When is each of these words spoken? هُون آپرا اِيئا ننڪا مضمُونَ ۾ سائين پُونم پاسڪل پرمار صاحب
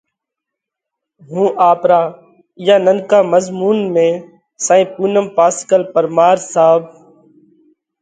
هُون 1.27 1.45
آپرا 1.71 1.99
اِيئا 2.61 2.75
ننڪا 2.85 3.19
مضمُونَ 3.31 3.77
۾ 3.95 4.07
سائين 4.65 4.87
پُونم 4.93 5.25
پاسڪل 5.37 5.81
پرمار 5.93 6.37
صاحب 6.53 6.81